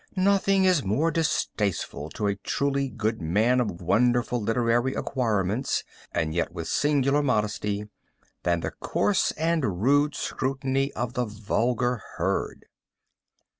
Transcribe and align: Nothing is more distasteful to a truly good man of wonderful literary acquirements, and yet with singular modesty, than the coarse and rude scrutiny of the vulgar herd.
Nothing 0.17 0.63
is 0.65 0.83
more 0.83 1.11
distasteful 1.11 2.09
to 2.15 2.25
a 2.25 2.35
truly 2.35 2.89
good 2.89 3.21
man 3.21 3.59
of 3.59 3.83
wonderful 3.83 4.41
literary 4.41 4.95
acquirements, 4.95 5.83
and 6.11 6.33
yet 6.33 6.51
with 6.51 6.67
singular 6.67 7.21
modesty, 7.21 7.87
than 8.41 8.61
the 8.61 8.71
coarse 8.71 9.29
and 9.33 9.83
rude 9.83 10.15
scrutiny 10.15 10.91
of 10.93 11.13
the 11.13 11.25
vulgar 11.25 12.01
herd. 12.17 12.65